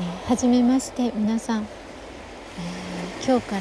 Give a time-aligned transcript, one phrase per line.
[0.00, 3.60] えー、はじめまして皆さん、えー、今日から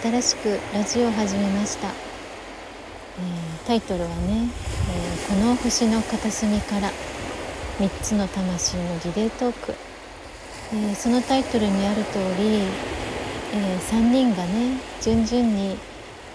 [0.00, 6.88] 新しくラジオを始めました、えー、タイトルはね、えこの星の片隅から
[7.80, 9.74] 3つの魂のリレートーク、
[10.72, 12.60] えそのタイトルにある通り、
[13.54, 15.76] え3人がね順々に、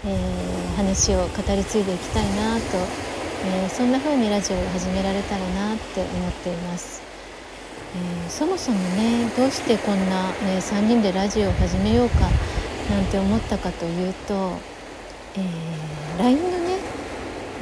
[0.06, 2.62] え話を語り継いでいきたいなと、
[3.46, 7.09] えそんな風にラジオを始められたらなって思っています。
[7.96, 12.30] えー、そもそもねどうしてこんな、ね、3人でラジオを始めようか
[12.90, 14.58] なんて思ったかというと、
[15.36, 16.78] えー、LINE のね、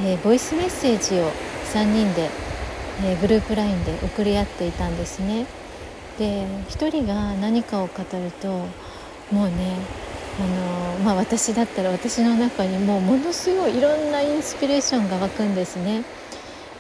[0.02, 1.32] えー、ボイスメッセージを
[1.74, 2.30] 3人で、
[3.04, 5.46] え、グループ LINE で送り合っていたんですね。
[6.18, 8.48] で1人が何かを語ると
[9.32, 9.78] もうね
[10.40, 16.04] あのまあ、私だったら私の中にもうものすごいいろんなインスピレーションが湧くんですね。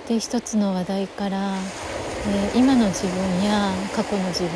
[0.07, 1.55] で一つの話題から
[2.53, 4.51] え、今の自分や過去の自分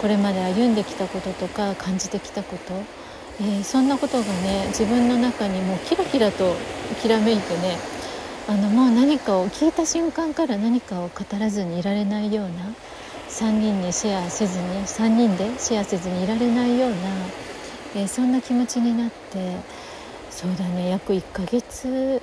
[0.00, 2.74] これまで歩んできたこととか感じてきたこと、
[3.40, 6.54] えー、そんなことがね自分の中にもうキラキラと
[7.00, 7.78] きらめいてね
[8.46, 12.52] あのもう何かを聞いた瞬間から何かを語らずにいられないような
[13.30, 16.96] 3人にシェアせずに3人でシェアせずにいられないような、
[17.96, 19.56] えー、そんな気持ちになって
[20.30, 22.20] そうだね約1ヶ月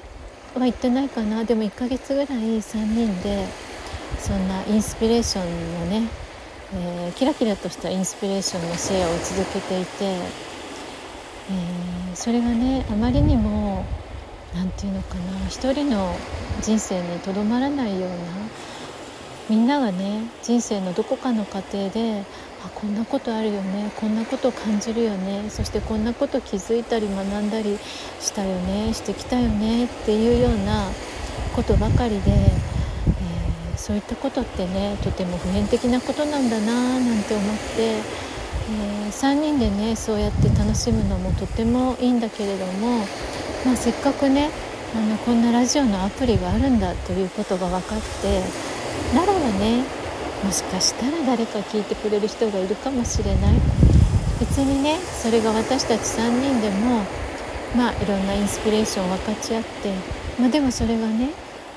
[0.53, 1.45] は行ってないかな。
[1.45, 2.27] でも1ヶ月ぐらい
[2.59, 3.47] 3人で
[4.19, 6.07] そんなインスピレーションのね、
[6.73, 13.85] えー、キラキラとしたインスピレーションのシェアを続けていて、えー、それがねあまりにも
[14.55, 16.15] 何て言うのかな一人の
[16.61, 18.15] 人生にとどまらないような
[19.49, 22.23] みんながね人生のどこかの過程で
[22.63, 27.77] あこんなことあるよねこんなこと感じるよねそしてこんなこと気づいたり学んだり
[28.19, 30.89] したよねしてきたよねっていうような
[31.55, 32.51] ことばかりで
[33.81, 42.99] そういったことってねとても普遍的なことなんだななんて思って、えー、3人でねそうやって楽しむのもとてもいいんだけれども、
[43.65, 44.51] まあ、せっかくね
[44.95, 48.41] あのこんなラジオのアプリがあるんだということが分かって
[49.15, 49.83] ならばね
[50.43, 53.55] もしかしたら誰か聞いてくれる人がいるかもしれない。
[54.39, 57.03] 別にねそれが私たち3人でも
[57.77, 59.93] まあいろんなインスピレーションを分かち合って、
[60.39, 61.29] まあ、でもそれがね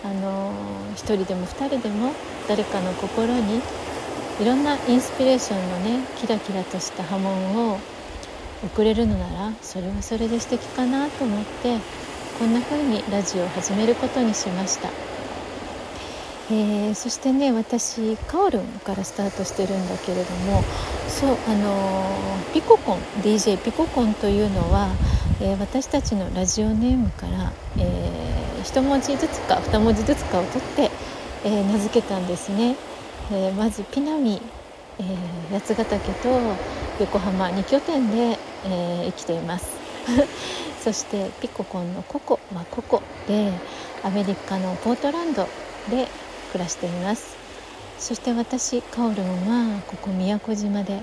[0.04, 0.52] あの
[0.96, 2.12] 1人でも2人でも
[2.46, 3.60] 誰かの心に
[4.40, 7.78] いろんなインスピレーションのねキラキラとした波紋を
[8.64, 11.78] 送れるのならそれはそれで素敵かなと思って
[12.38, 14.90] こんな風にラジオを始めることにしました、
[16.50, 20.62] えー、そしてね私カオルンからスタートしてるんだけれども
[21.08, 22.18] そうあの
[22.52, 24.90] ピココン DJ ピココンというのは、
[25.40, 30.90] えー、私たちのラジオネームから、えー1文字ずつか2文字ずつかを取って、
[31.44, 32.76] えー、名付けたんですね、
[33.30, 34.40] えー、まずピナミ、
[34.98, 36.28] えー、八ヶ岳と
[36.98, 39.66] 横浜2拠点で、え生きています。
[40.82, 43.52] そしてピココンのココはココで
[44.02, 45.48] アメリカのポートランド
[45.90, 46.08] で
[46.52, 47.36] 暮らしています。
[47.98, 51.02] そして私カオルンはここ宮古島で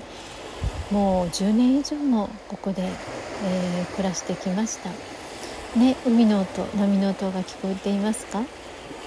[0.90, 4.90] もう10年以上もここで、えー、暮らしてきました。
[5.76, 8.42] ね、海の音波の音が聞こえていますか、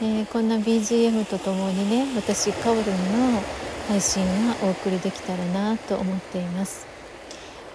[0.02, 3.40] えー、こんな BGM とともにね私カオルンの
[3.88, 6.88] 配信はお送りできたらなと思っています、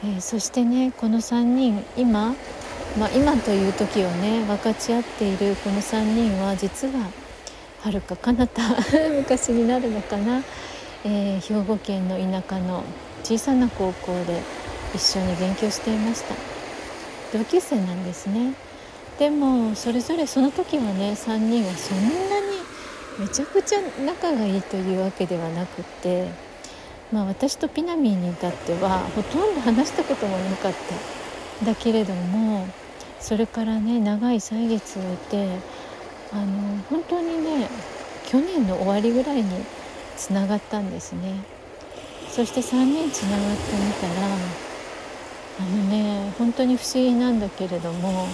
[0.03, 2.35] えー、そしてねこの3人今、
[2.99, 7.11] まあ、今という時をね分かち合っているこの3人は実は
[7.83, 8.61] はるか彼方
[9.17, 10.43] 昔になるのかな、
[11.05, 12.83] えー、兵庫県の田舎の
[13.23, 14.43] 小さな高校で
[14.97, 16.35] 一緒に勉強していました。
[17.33, 18.55] 同級生なんですね。
[19.21, 22.57] でもそれぞれその時はね3人はそんなに
[23.19, 26.31] めちゃくちゃ仲がいいというわけではなくて
[27.13, 31.67] まあ私とピナミーに至ってはほとんど話したこともなかった。
[31.67, 32.67] だけれども
[33.21, 35.59] それからね長い歳月を経て
[36.33, 37.69] あの本当にね
[38.25, 39.51] 去年の終わりぐらいに
[40.17, 41.45] つながったんですね。
[42.31, 44.29] そして3人つながってみたら
[45.59, 48.27] あのね本当に不思議なんだけれども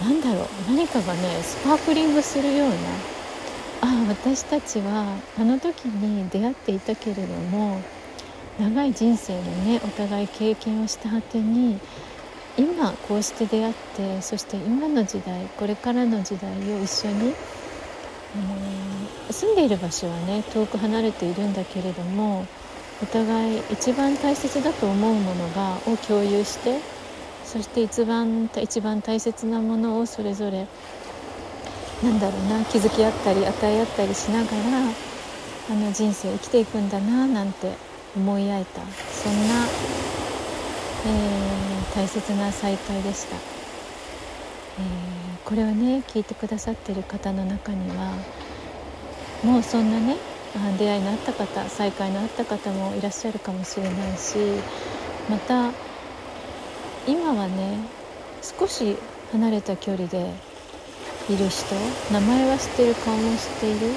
[0.00, 2.74] なんだろう何かがねスパークリングするような。
[3.80, 7.80] ああ私たちはあの時に出会っていたけれども
[8.58, 11.78] 長い人生のねお互い経験をした果てに
[12.56, 17.34] 今こうして出会ってそして今の時代これからの時代を一緒に、
[18.34, 18.38] あ
[19.30, 22.46] の住んでいる場所はね遠く離れているんだけれども
[23.00, 26.80] お互い一番大切だと思うものがを共有して
[27.50, 30.66] そして一番一番大切なものをそれぞれ
[32.04, 34.56] なんだろうな気づき合ったり与え合ったりしながら
[35.70, 37.72] あの人生生きていくんだななんて
[38.14, 39.64] 思い合えたそんな、
[41.06, 43.40] えー、大切な再会でした、えー、
[45.48, 48.12] これをね聞いてくださってる方の中には
[49.42, 50.18] もうそんなね
[50.78, 54.36] 出会いのあった方再会のあった方もいらっしゃるかもしれないし
[55.30, 55.87] また
[57.08, 57.78] 今はね
[58.42, 58.94] 少し
[59.32, 60.30] 離れた距離で
[61.30, 61.74] いる人
[62.12, 63.94] 名前は知ってる顔も知っている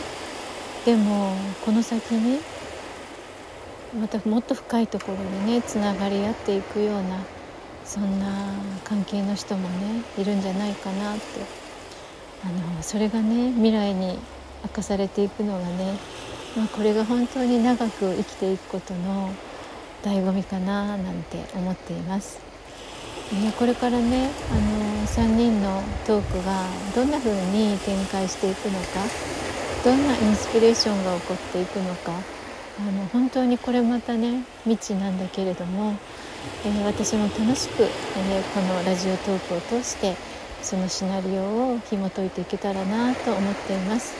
[0.85, 1.35] でも
[1.65, 2.39] この先に
[3.99, 7.19] またもっと深いところでねつながり合っていくような
[7.83, 8.53] そんな
[8.85, 11.21] 関係の人もねいるんじゃないかなって
[12.45, 12.47] あ
[12.77, 14.17] のそれがね未来に
[14.63, 15.97] 明かされていくのがね、
[16.55, 19.33] まあ、これが本当に長く生きていくことの
[20.01, 22.50] 醍醐味かななんて思っています。
[23.31, 29.05] ね、これからねあの3人のトークがどんな風に展開していくのか
[29.85, 32.11] どんなインスピレーションが起こっていくのか
[32.79, 35.95] あの本当にこれまたね未知なんだけれども、
[36.65, 37.89] えー、私も楽しく、えー、
[38.53, 40.15] このラジオトークを通して
[40.61, 44.13] そのシナリオを紐解いていけたらなと思っています、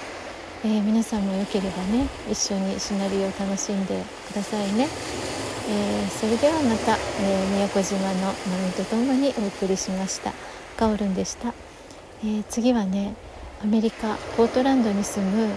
[0.64, 5.31] えー、皆さんもよければね一緒にシナリオを楽しんでくださいね。
[5.72, 10.34] えー、それではまた、えー、宮古島の波とともにお送りしました。
[10.76, 11.54] カオルンでした、
[12.24, 13.14] えー、次はね
[13.64, 15.50] アメリカポートランドに住む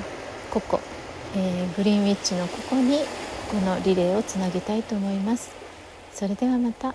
[0.51, 0.79] ココ、
[1.37, 3.01] えグリーンウィッチのここに
[3.51, 5.51] このリレーをつなげたいと思います。
[6.13, 6.95] それではまた。